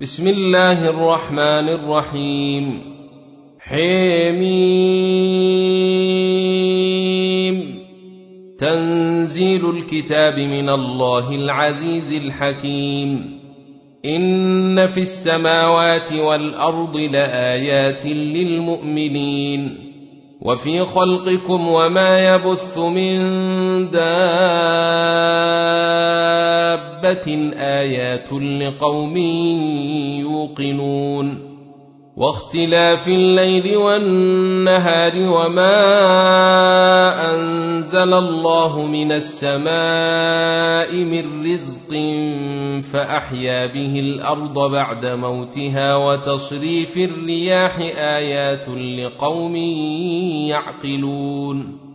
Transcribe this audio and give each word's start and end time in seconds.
بسم 0.00 0.28
الله 0.28 0.90
الرحمن 0.90 1.68
الرحيم 1.68 2.82
حميم 3.60 4.70
تنزيل 8.58 9.70
الكتاب 9.70 10.38
من 10.38 10.68
الله 10.68 11.34
العزيز 11.34 12.12
الحكيم 12.12 13.40
ان 14.04 14.86
في 14.86 15.00
السماوات 15.00 16.12
والارض 16.12 16.96
لايات 16.96 18.06
للمؤمنين 18.06 19.78
وفي 20.40 20.80
خلقكم 20.80 21.68
وما 21.68 22.34
يبث 22.34 22.78
من 22.78 23.20
دابه 23.90 25.30
ايات 27.54 28.32
لقوم 28.32 29.16
يوقنون 30.20 31.50
واختلاف 32.16 33.08
الليل 33.08 33.76
والنهار 33.76 35.12
وما 35.16 35.80
انزل 37.34 38.14
الله 38.14 38.86
من 38.86 39.12
السماء 39.12 40.94
من 41.04 41.52
رزق 41.52 41.90
فاحيا 42.92 43.66
به 43.66 43.98
الأرض 43.98 44.70
بعد 44.70 45.06
موتها 45.06 45.96
وتصريف 45.96 46.96
الرياح 46.96 47.78
ايات 47.78 48.68
لقوم 48.68 49.56
يعقلون 50.46 51.89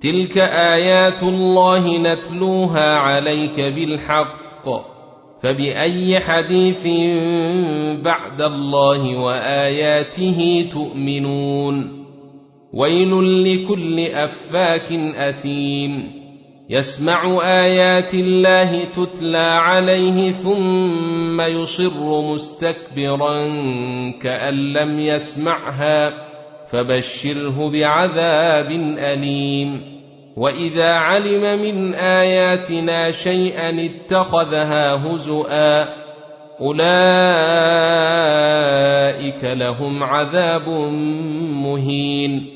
تلك 0.00 0.38
ايات 0.38 1.22
الله 1.22 1.98
نتلوها 1.98 2.96
عليك 2.96 3.60
بالحق 3.60 4.68
فباي 5.42 6.20
حديث 6.20 6.86
بعد 8.04 8.42
الله 8.42 9.20
واياته 9.20 10.68
تؤمنون 10.72 12.06
ويل 12.72 13.44
لكل 13.44 14.00
افاك 14.00 14.92
اثيم 15.14 16.12
يسمع 16.70 17.40
ايات 17.42 18.14
الله 18.14 18.84
تتلى 18.84 19.38
عليه 19.38 20.32
ثم 20.32 21.40
يصر 21.40 22.20
مستكبرا 22.22 23.48
كان 24.20 24.54
لم 24.72 25.00
يسمعها 25.00 26.25
فبشره 26.68 27.70
بعذاب 27.70 28.70
أليم. 28.98 29.96
وإذا 30.36 30.92
علم 30.92 31.62
من 31.62 31.94
آياتنا 31.94 33.10
شيئا 33.10 33.84
اتخذها 33.84 34.94
هزؤا 34.94 35.88
أولئك 36.60 36.84
لهم 39.44 40.02
عذاب 40.02 40.68
مهين. 41.64 42.46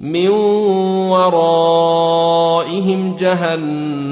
من 0.00 0.28
ورائهم 1.08 3.16
جهنم 3.16 4.11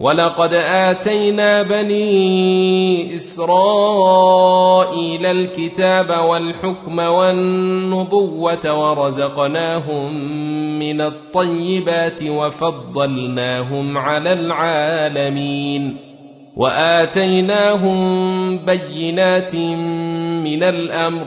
ولقد 0.00 0.52
اتينا 0.52 1.62
بني 1.62 3.16
اسرائيل 3.16 4.46
الكتاب 5.26 6.24
والحكم 6.28 6.98
والنبوه 6.98 8.78
ورزقناهم 8.78 10.14
من 10.78 11.00
الطيبات 11.00 12.22
وفضلناهم 12.22 13.98
على 13.98 14.32
العالمين 14.32 15.96
واتيناهم 16.56 17.98
بينات 18.58 19.56
من 20.46 20.62
الامر 20.62 21.26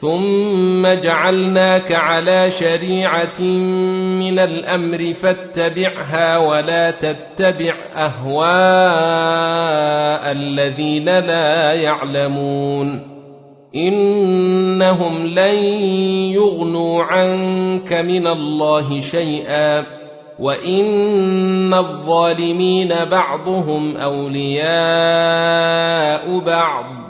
ثم 0.00 0.86
جعلناك 0.86 1.92
على 1.92 2.50
شريعه 2.50 3.40
من 4.20 4.38
الامر 4.38 5.12
فاتبعها 5.12 6.38
ولا 6.38 6.90
تتبع 6.90 7.74
اهواء 7.94 8.38
الذين 10.32 11.04
لا 11.04 11.72
يعلمون 11.72 13.18
انهم 13.74 15.26
لن 15.26 15.58
يغنوا 16.34 17.02
عنك 17.04 17.92
من 17.92 18.26
الله 18.26 19.00
شيئا 19.00 19.84
وان 20.38 21.74
الظالمين 21.74 22.94
بعضهم 23.10 23.96
اولياء 23.96 24.68
بعض 26.38 27.07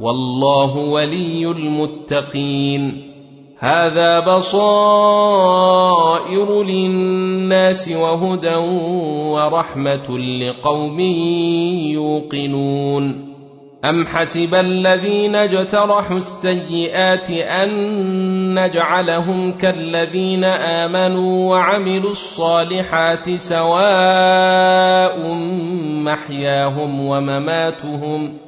والله 0.00 0.76
ولي 0.76 1.50
المتقين. 1.50 3.12
هذا 3.58 4.20
بصائر 4.20 5.42
للناس 6.62 7.88
وهدى 7.88 8.56
ورحمة 9.34 10.18
لقوم 10.18 11.00
يوقنون. 11.90 13.28
أم 13.84 14.06
حسب 14.06 14.54
الذين 14.54 15.34
اجترحوا 15.34 16.16
السيئات 16.16 17.30
أن 17.30 17.70
نجعلهم 18.64 19.52
كالذين 19.52 20.44
آمنوا 20.44 21.50
وعملوا 21.50 22.10
الصالحات 22.10 23.30
سواء 23.34 25.18
محياهم 26.04 27.06
ومماتهم 27.06 28.47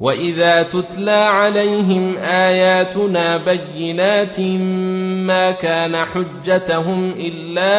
واذا 0.00 0.62
تتلى 0.62 1.10
عليهم 1.10 2.16
اياتنا 2.16 3.36
بينات 3.36 4.40
ما 5.26 5.50
كان 5.50 5.96
حجتهم 5.96 7.10
الا 7.10 7.72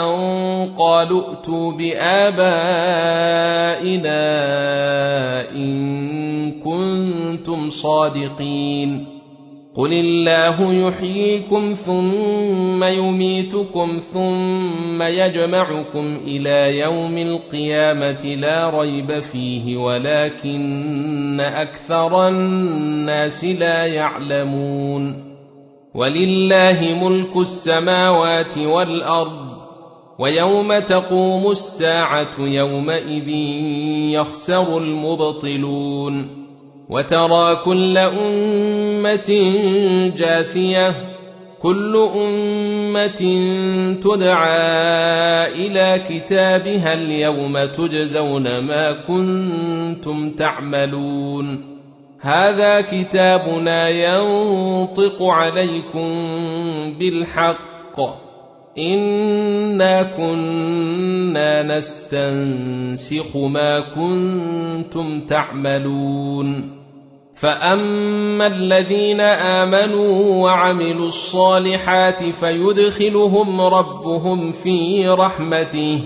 ان 0.00 0.74
قالوا 0.78 1.22
ائتوا 1.28 1.72
بابائنا 1.72 2.56
ان 5.50 6.60
كنتم 6.60 7.70
صادقين 7.70 9.06
قل 9.76 9.92
الله 9.92 10.72
يحييكم 10.88 11.74
ثم 12.76 12.84
يميتكم 12.84 13.98
ثم 13.98 15.02
يجمعكم 15.02 16.20
إلى 16.26 16.78
يوم 16.78 17.18
القيامه 17.18 18.24
لا 18.24 18.70
ريب 18.70 19.20
فيه 19.20 19.76
ولكن 19.76 21.40
أكثر 21.40 22.28
الناس 22.28 23.44
لا 23.44 23.84
يعلمون 23.86 25.24
ولله 25.94 27.08
ملك 27.08 27.36
السماوات 27.36 28.58
والارض 28.58 29.56
ويوم 30.18 30.78
تقوم 30.78 31.50
الساعة 31.50 32.34
يومئذ 32.38 33.28
يخسر 34.14 34.78
المبطلون 34.78 36.46
وترى 36.90 37.56
كل 37.64 37.98
امه 37.98 39.30
جاثيه 40.16 41.15
كل 41.62 42.08
أمة 42.16 43.20
تدعى 44.02 45.66
إلى 45.66 46.04
كتابها 46.08 46.94
اليوم 46.94 47.64
تجزون 47.64 48.58
ما 48.58 48.92
كنتم 48.92 50.30
تعملون. 50.30 51.76
هذا 52.20 52.80
كتابنا 52.80 53.88
ينطق 53.88 55.22
عليكم 55.22 56.08
بالحق. 56.98 58.00
إنا 58.78 60.02
كنا 60.02 61.76
نستنسخ 61.76 63.36
ما 63.36 63.80
كنتم 63.80 65.20
تعملون. 65.20 66.75
فاما 67.36 68.46
الذين 68.46 69.20
امنوا 69.20 70.42
وعملوا 70.44 71.06
الصالحات 71.06 72.24
فيدخلهم 72.24 73.60
ربهم 73.60 74.52
في 74.52 75.08
رحمته 75.08 76.00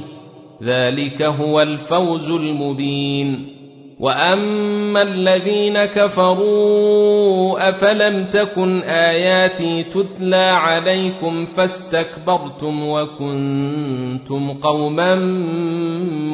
ذلك 0.62 1.23
هو 1.23 1.62
الفوز 1.62 2.31
المبين 2.31 3.56
واما 4.00 5.03
الذين 5.03 5.85
كفروا 5.85 7.69
افلم 7.69 8.25
تكن 8.25 8.81
اياتي 8.81 9.83
تتلى 9.83 10.37
عليكم 10.37 11.47
فاستكبرتم 11.47 12.88
وكنتم 12.88 14.53
قوما 14.53 15.15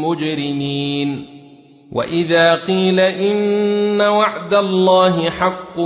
مجرمين 0.05 1.36
واذا 1.93 2.55
قيل 2.55 3.01
ان 3.01 4.01
وعد 4.01 4.55
الله 4.55 5.31
حق 5.31 5.79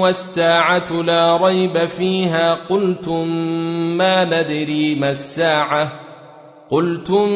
والساعة 0.00 0.92
لا 0.92 1.36
ريب 1.36 1.86
فيها 1.86 2.54
قلتم 2.54 3.28
ما 3.96 4.24
ندري 4.24 4.94
ما 4.94 5.08
الساعة 5.08 5.92
قلتم 6.70 7.28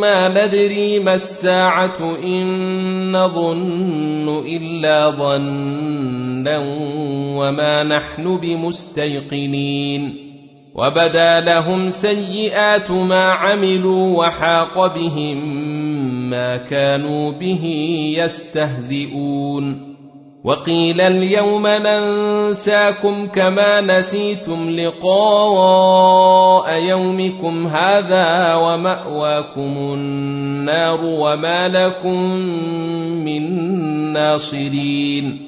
ما 0.00 0.28
ندري 0.28 0.98
ما 0.98 1.14
الساعة 1.14 2.16
ان 2.24 3.12
نظن 3.12 4.44
الا 4.46 5.10
ظنا 5.10 6.58
وما 7.38 7.84
نحن 7.84 8.36
بمستيقنين 8.36 10.28
وبدا 10.74 11.40
لهم 11.40 11.88
سيئات 11.88 12.90
ما 12.90 13.24
عملوا 13.24 14.18
وحاق 14.18 14.94
بهم 14.94 15.67
ما 16.30 16.56
كانوا 16.56 17.32
به 17.32 17.64
يستهزئون. 18.18 19.88
وقيل 20.44 21.00
اليوم 21.00 21.66
ننساكم 21.66 23.26
كما 23.26 23.80
نسيتم 23.80 24.70
لقاء 24.70 26.08
يومكم 26.82 27.66
هذا 27.66 28.54
ومأواكم 28.54 29.78
النار 29.78 31.00
وما 31.04 31.68
لكم 31.68 32.22
من 33.24 33.72
ناصرين. 34.12 35.47